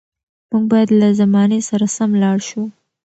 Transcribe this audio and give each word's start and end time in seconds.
موږ 0.49 0.63
باید 0.71 0.89
له 1.01 1.07
زمانې 1.21 1.59
سره 1.69 1.85
سم 1.95 2.11
لاړ 2.23 2.37
شو. 2.49 2.61